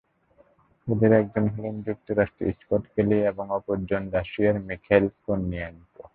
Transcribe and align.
এঁদের 0.87 1.11
একজন 1.13 1.45
হলেন 1.47 1.75
যুক্তরাষ্ট্রের 1.87 2.53
স্কট 2.53 2.83
কেলি 2.93 3.19
এবং 3.31 3.45
অপরজন 3.57 4.03
রাশিয়ার 4.13 4.55
মিখাইল 4.67 5.05
কর্নিএনকো। 5.23 6.01